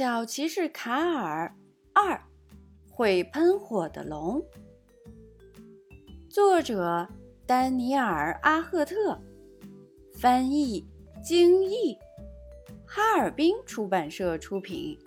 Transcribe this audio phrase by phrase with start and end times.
[0.00, 1.54] 小骑士卡尔
[1.92, 2.18] 二
[2.90, 4.42] 会喷火的龙，
[6.26, 7.06] 作者
[7.44, 9.20] 丹尼尔·阿赫特，
[10.14, 10.88] 翻译
[11.22, 11.98] 精译，
[12.86, 14.98] 哈尔滨出版社出品。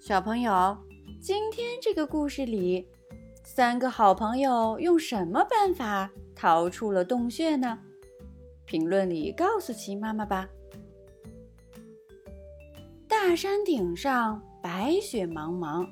[0.00, 0.76] 小朋友，
[1.20, 2.88] 今天这个故事里，
[3.44, 7.78] 三个好朋友用什么办法逃出了洞穴呢？
[8.64, 10.50] 评论里告诉奇妈妈吧。
[13.28, 15.86] 大山顶上白雪茫茫，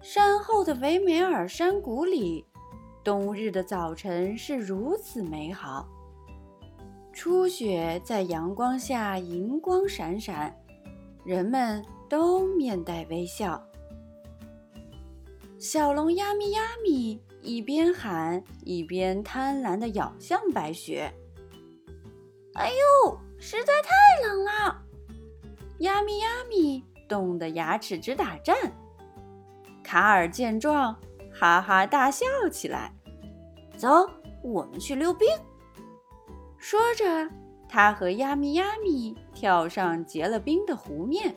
[0.00, 2.46] 山后的维梅尔山谷里，
[3.02, 5.88] 冬日的早晨是如此美好。
[7.12, 10.56] 初雪在阳光下银光闪闪，
[11.24, 13.60] 人们都面带微笑。
[15.58, 21.12] 小龙呀咪呀咪一边喊一边贪婪地咬向白雪。
[22.54, 24.81] 哎呦，实在太冷了！
[25.82, 28.54] 亚咪亚咪冻得牙齿直打颤，
[29.82, 30.96] 卡尔见状
[31.34, 32.92] 哈哈大笑起来。
[33.76, 34.08] 走，
[34.44, 35.28] 我们去溜冰。
[36.56, 37.28] 说着，
[37.68, 41.34] 他和亚咪亚咪跳上结了冰的湖面。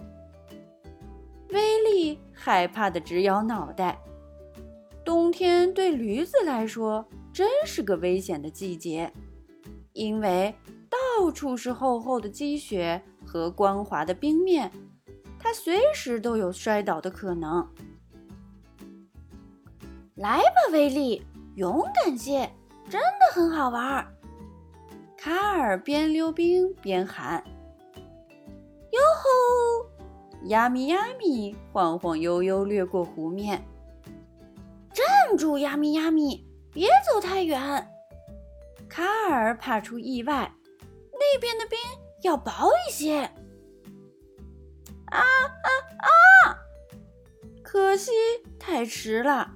[1.50, 4.00] 威利害怕的直摇脑袋。
[5.04, 7.04] 冬天对驴子来说
[7.34, 9.12] 真是个危险的季节，
[9.94, 10.54] 因为
[10.88, 13.02] 到处是厚厚的积雪。
[13.36, 14.72] 和光滑的冰面，
[15.38, 17.68] 它随时都有摔倒的可能。
[20.16, 21.22] 来吧，威力，
[21.56, 22.50] 勇敢些，
[22.90, 24.08] 真的很好玩儿。
[25.18, 27.44] 卡尔边溜冰边喊
[28.94, 29.90] ：“哟吼！”
[30.48, 33.62] 呀咪呀咪晃晃悠悠掠过湖面。
[34.94, 35.06] 站
[35.38, 37.86] 住，呀咪呀咪，别走太远。
[38.88, 40.50] 卡尔怕出意外，
[41.12, 41.78] 那边的冰。
[42.26, 42.52] 要薄
[42.88, 43.20] 一些。
[45.06, 45.70] 啊啊
[46.02, 46.10] 啊！
[47.64, 48.12] 可惜
[48.60, 49.54] 太迟了，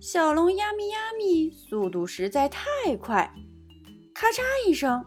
[0.00, 3.30] 小龙呀咪呀咪速度实在太快，
[4.14, 5.04] 咔嚓一声，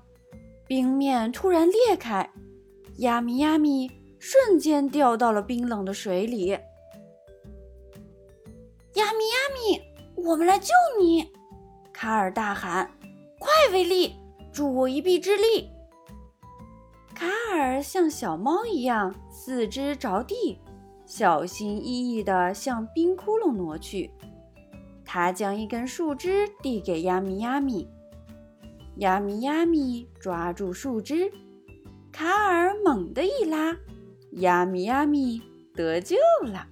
[0.68, 2.32] 冰面突然裂开，
[2.98, 6.50] 呀咪呀咪瞬间掉到了冰冷的水里。
[6.50, 6.62] 呀
[8.94, 9.82] 咪呀咪，
[10.24, 10.68] 我们来救
[11.00, 11.28] 你！
[11.92, 12.92] 卡尔大喊
[13.40, 14.16] ：“快，威力，
[14.54, 15.68] 助我一臂之力！”
[17.22, 20.58] 卡尔像小猫一样，四肢着地，
[21.06, 24.10] 小心翼翼地向冰窟窿挪去。
[25.06, 27.88] 他将一根树枝递给亚米亚米，
[28.96, 31.32] 亚米亚米抓住树枝，
[32.12, 33.78] 卡尔猛地一拉，
[34.38, 35.40] 亚米亚米
[35.76, 36.66] 得救了。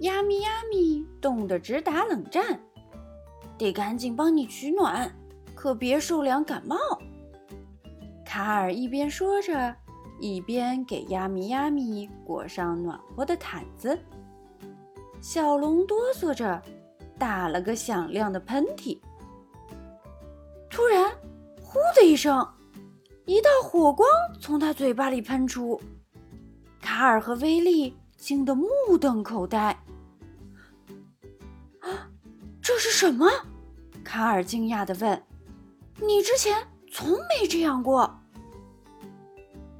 [0.00, 2.60] 亚米亚米冻得直打冷战，
[3.56, 5.10] 得赶紧帮你取暖，
[5.54, 6.76] 可别受凉感冒。
[8.32, 9.76] 卡尔一边说着，
[10.18, 13.98] 一边给亚米亚米裹上暖和的毯子。
[15.20, 16.62] 小龙哆嗦着，
[17.18, 18.98] 打了个响亮的喷嚏。
[20.70, 21.12] 突然，
[21.60, 22.48] 呼的一声，
[23.26, 24.08] 一道火光
[24.40, 25.78] 从他嘴巴里喷出。
[26.80, 28.66] 卡尔和威利惊得目
[28.98, 29.78] 瞪口呆。
[31.80, 32.08] “啊，
[32.62, 33.28] 这是什么？”
[34.02, 35.22] 卡尔惊讶地问。
[36.00, 38.18] “你之前从没这样过。”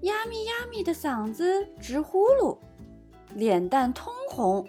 [0.02, 2.58] 呀咪呀咪的嗓子直呼噜，
[3.34, 4.68] 脸蛋通红，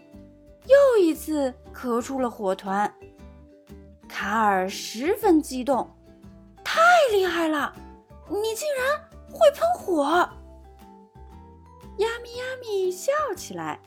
[0.67, 2.91] 又一次咳出了火团。
[4.07, 5.89] 卡尔十分激动，
[6.63, 7.73] 太厉害了！
[8.29, 10.03] 你竟然会喷火！
[11.97, 13.79] 呀咪呀咪笑起来，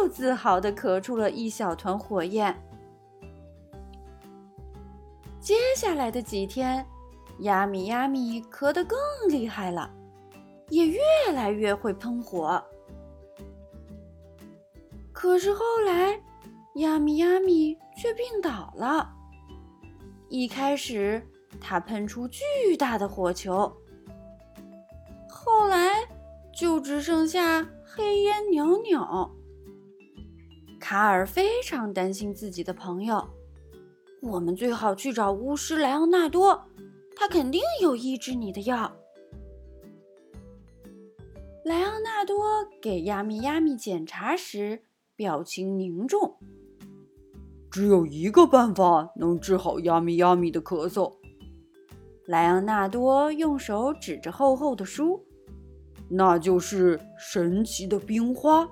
[0.00, 2.56] 又自豪地咳出了一小团火焰。
[5.40, 6.86] 接下来的几天，
[7.40, 8.96] 呀咪呀咪咳得更
[9.28, 9.90] 厉害了。
[10.68, 11.00] 也越
[11.34, 12.62] 来越会喷火，
[15.12, 16.20] 可是后来，
[16.76, 19.12] 亚米亚米却病倒了。
[20.28, 21.22] 一开始，
[21.60, 22.40] 他喷出巨
[22.78, 23.70] 大的火球，
[25.28, 26.08] 后来
[26.54, 29.30] 就只剩下黑烟袅袅。
[30.80, 33.28] 卡尔非常担心自己的朋友，
[34.22, 36.64] 我们最好去找巫师莱昂纳多，
[37.14, 38.90] 他肯定有医治你的药。
[41.64, 42.44] 莱昂纳多
[42.80, 44.82] 给亚米亚米检查时，
[45.14, 46.36] 表情凝重。
[47.70, 51.14] 只有一个办法能治好亚米亚米的咳嗽。
[52.26, 55.24] 莱昂纳多用手指着厚厚的书，
[56.08, 58.68] 那就是神奇的冰花。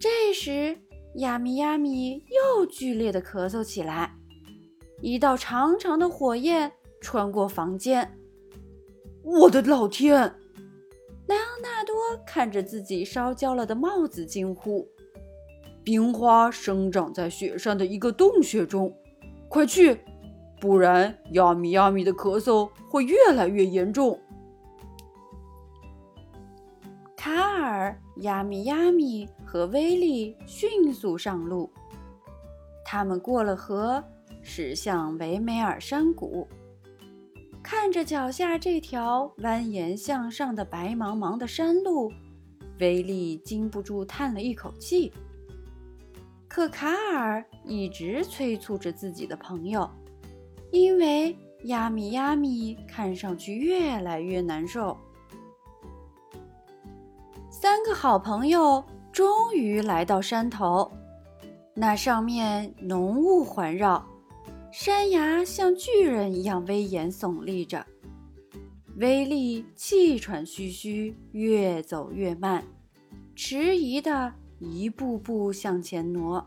[0.00, 0.78] 这时，
[1.16, 2.24] 亚米亚米
[2.56, 4.16] 又剧烈的咳嗽起来，
[5.02, 6.72] 一道长长的火焰
[7.02, 8.18] 穿过房间。
[9.22, 10.34] 我的老天！
[11.26, 11.94] 莱昂纳多
[12.24, 14.88] 看着自己烧焦了的帽子，惊呼
[15.82, 18.96] ：“冰花生长在雪山的一个洞穴中，
[19.48, 19.98] 快去，
[20.60, 24.20] 不然亚米亚米的咳嗽会越来越严重。”
[27.16, 31.68] 卡尔、亚米亚米和威利迅速上路，
[32.84, 34.04] 他们过了河，
[34.42, 36.46] 驶向维梅尔山谷。
[37.68, 42.12] 看着脚下这条蜿蜒向上的白茫茫的山路，
[42.78, 45.12] 威利禁不住叹了一口气。
[46.46, 49.90] 可卡尔一直催促着自己的朋友，
[50.70, 54.96] 因为亚米亚米看上去越来越难受。
[57.50, 58.80] 三个好朋友
[59.10, 60.88] 终于来到山头，
[61.74, 64.06] 那上面浓雾环绕。
[64.78, 67.86] 山崖像巨人一样威严耸立着，
[68.96, 72.62] 威力气喘吁吁，越走越慢，
[73.34, 76.46] 迟疑的一步步向前挪。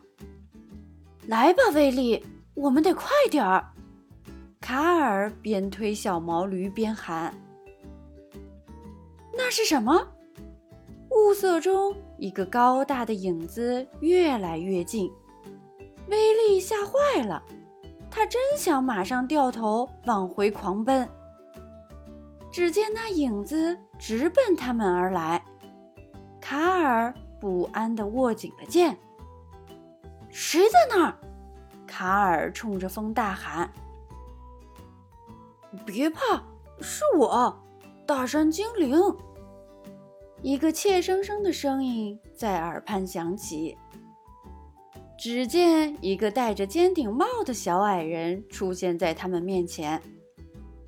[1.26, 2.24] 来吧，威力，
[2.54, 3.74] 我们得快点儿！
[4.62, 7.34] 卡尔边推小毛驴边喊
[9.36, 10.08] ：“那是什么？”
[11.10, 15.12] 雾色中，一个高大的影子越来越近，
[16.10, 17.44] 威力吓坏了。
[18.20, 21.08] 他真想马上掉头往回狂奔，
[22.52, 25.42] 只见那影子直奔他们而来。
[26.42, 28.98] 卡尔不安地握紧了剑。
[30.28, 31.16] 谁在那儿？
[31.88, 33.72] 卡尔冲着风大喊
[35.88, 36.44] ：“别怕，
[36.82, 37.58] 是我，
[38.06, 39.00] 大山精灵。”
[40.44, 43.78] 一个怯生生的声音在耳畔响起。
[45.20, 50.02] 只见一个戴着尖顶帽的小矮人出现在他们面前，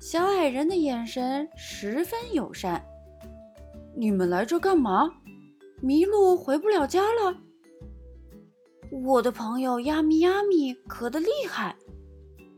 [0.00, 2.82] 小矮人的眼神十分友善。
[3.94, 5.12] 你们来这干嘛？
[5.82, 7.36] 迷路回不了家了？
[9.04, 11.76] 我的朋友亚米亚米咳得厉害。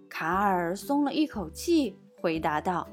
[0.08, 2.86] 卡尔松了一口气，回答道：“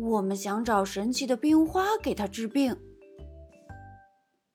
[0.00, 2.74] 我们想找神奇的冰花给他治病。”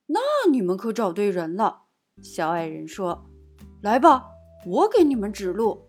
[0.08, 0.18] 那
[0.50, 1.82] 你们可找对人了，
[2.20, 3.24] 小矮人说。
[3.86, 4.32] 来吧，
[4.66, 5.80] 我给你们指路。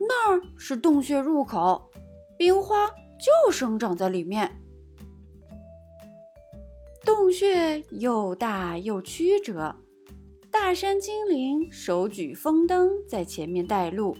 [0.00, 1.90] 那儿是洞穴入口，
[2.38, 2.88] 冰花
[3.18, 4.50] 就生长在里面。
[7.04, 9.76] 洞穴又大又曲折，
[10.50, 14.16] 大山精灵手举风灯在前面带路，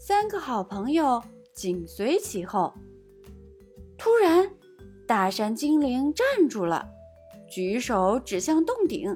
[0.00, 1.22] 三个好朋友
[1.52, 2.72] 紧随其后。
[3.98, 4.50] 突然，
[5.06, 6.88] 大山精灵站住了，
[7.50, 9.14] 举手指向洞顶，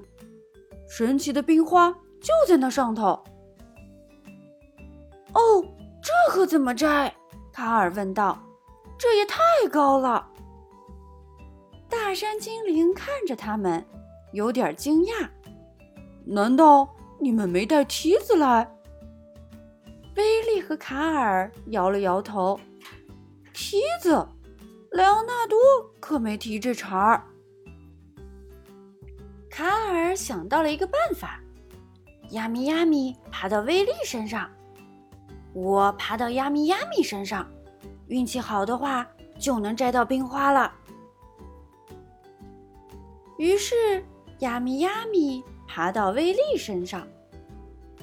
[0.87, 1.97] 神奇的冰花。
[2.21, 3.23] 就在那上头。
[5.33, 5.65] 哦，
[6.03, 7.15] 这可怎么摘？
[7.53, 8.39] 卡尔问道。
[8.99, 9.41] 这也太
[9.71, 10.29] 高了。
[11.89, 13.83] 大山精灵看着他们，
[14.33, 15.29] 有点惊讶。
[16.27, 16.87] 难道
[17.19, 18.71] 你们没带梯子来？
[20.17, 22.61] 威利和卡尔摇了摇头。
[23.55, 24.29] 梯子，
[24.91, 25.59] 莱昂纳多
[25.99, 27.25] 可没提这茬儿。
[29.49, 31.41] 卡尔想到了一个办法。
[32.31, 34.49] 亚米亚米爬到威力身上，
[35.53, 37.49] 我爬到亚米亚米身上，
[38.06, 39.06] 运气好的话
[39.38, 40.73] 就能摘到冰花了。
[43.37, 44.05] 于是
[44.40, 47.07] 亚米亚米爬到威力身上，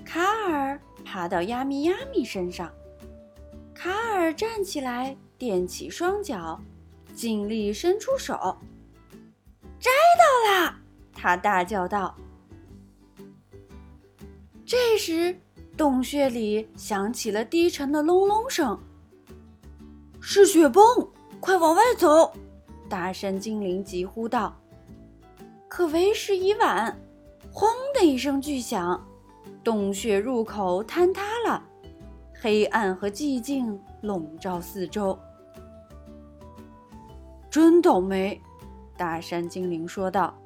[0.03, 2.69] 卡尔爬到亚米亚米身上，
[3.73, 6.59] 卡尔站起来，踮起双脚，
[7.15, 8.57] 尽力伸出手，
[9.79, 10.75] 摘到了！
[11.13, 12.13] 他大叫道。
[14.67, 15.33] 这时，
[15.77, 18.77] 洞穴里响起了低沉的隆隆声。
[20.19, 20.83] 是雪崩，
[21.39, 22.33] 快往外走！
[22.89, 24.53] 大山精灵急呼道。
[25.69, 26.99] 可为时已晚，
[27.49, 29.01] 轰的一声巨响，
[29.63, 31.63] 洞穴入口坍塌了，
[32.33, 35.17] 黑暗和寂静笼罩四周。
[37.49, 38.41] 真倒霉，
[38.97, 40.37] 大山精灵说道。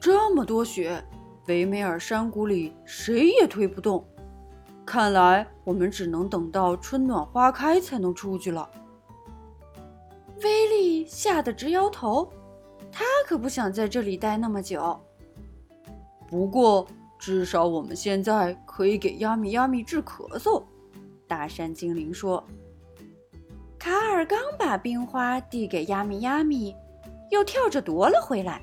[0.00, 1.00] 这么多雪。
[1.46, 4.06] 维梅尔山谷里谁也推不动，
[4.86, 8.68] 看来我们只能等到春暖花开才能出去了。
[10.42, 12.32] 威利吓得直摇头，
[12.90, 15.00] 他可不想在这里待那么久。
[16.28, 16.86] 不过，
[17.18, 20.62] 至少我们现在可以给亚米亚米治咳嗽。
[21.26, 22.42] 大山精灵说。
[23.78, 26.72] 卡尔刚把冰花递给亚米亚米，
[27.30, 28.62] 又跳着夺了回来。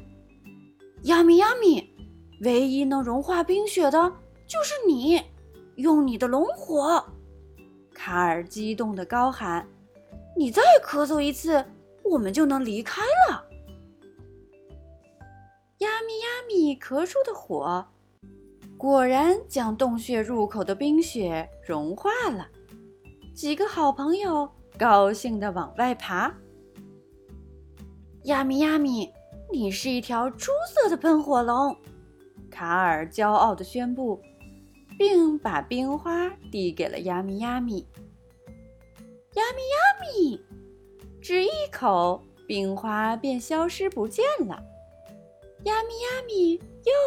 [1.03, 1.88] 亚米亚米。
[2.41, 4.11] 唯一能融化冰雪的
[4.47, 5.21] 就是你，
[5.75, 7.03] 用你的龙火！
[7.93, 9.67] 卡尔激动地高喊
[10.37, 11.63] ：“你再咳嗽一次，
[12.03, 13.45] 我们就能离开了。
[15.79, 17.85] 亚米亚米咳出的火，
[18.77, 22.47] 果然将洞穴入口的冰雪融化了。
[23.35, 26.33] 几个好朋友高兴地往外爬。
[28.23, 29.09] 亚米亚米，
[29.51, 31.75] 你是一条出色的喷火龙！
[32.59, 34.21] 卡尔骄傲地宣布，
[34.97, 37.87] 并把冰花递给了亚米亚米。
[39.35, 40.41] 亚米亚米，
[41.21, 44.61] 只一口，冰花便消失不见了。
[45.63, 46.59] 亚米亚米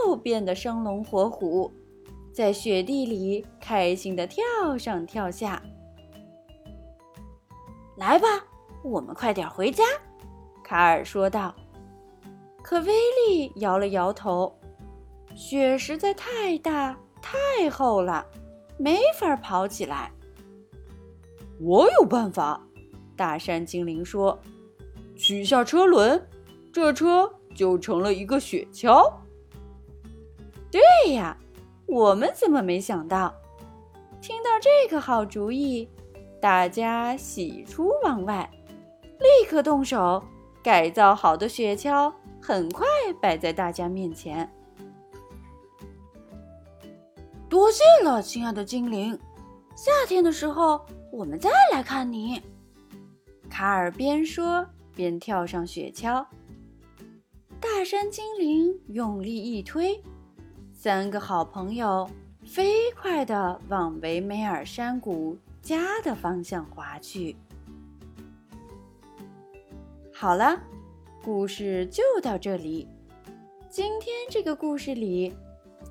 [0.07, 1.71] 又变得生龙活虎，
[2.33, 4.43] 在雪地里开心地跳
[4.79, 5.63] 上跳下。
[7.99, 8.27] 来吧，
[8.83, 9.85] 我们快点回家。”
[10.65, 11.55] 卡尔说道。
[12.63, 12.95] 可威
[13.29, 14.57] 利摇了摇头，
[15.35, 18.27] 雪实在太大太厚了，
[18.77, 20.11] 没法跑起来。
[21.61, 22.61] 我有办法，
[23.17, 24.39] 大山精灵说
[25.17, 26.21] ：“取下车轮，
[26.73, 29.13] 这车就成了一个雪橇。”
[30.71, 31.37] 对呀，
[31.87, 33.35] 我们怎么没想到？
[34.21, 35.89] 听到这个好主意。
[36.41, 38.51] 大家喜出望外，
[39.21, 40.23] 立刻动手。
[40.61, 42.87] 改造好的雪橇很快
[43.21, 44.49] 摆在大家面前。
[47.53, 49.19] 多谢了，亲爱的精灵！
[49.77, 50.81] 夏天的时候
[51.13, 52.41] 我们再来看你。
[53.51, 54.67] 卡尔边说
[54.97, 56.25] 边跳上雪橇。
[57.61, 60.03] 大山精灵用力一推，
[60.73, 62.09] 三个好朋友
[62.43, 65.37] 飞快地往维梅尔山谷。
[65.61, 67.37] 家的方向滑去。
[70.11, 70.59] 好了，
[71.23, 72.89] 故事就到这里。
[73.69, 75.37] 今天这个故事里，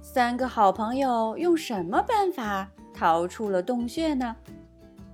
[0.02, 4.36] 三个好朋友用什么办法逃出了洞穴呢？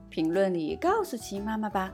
[0.10, 1.92] 评论里告诉琪妈妈吧。